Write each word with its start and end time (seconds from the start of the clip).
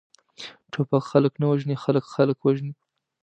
ټوپک 0.71 1.03
خلک 1.11 1.33
نه 1.41 1.45
وژني، 1.51 1.75
خلک، 1.83 2.05
خلک 2.15 2.37
وژني! 2.41 2.73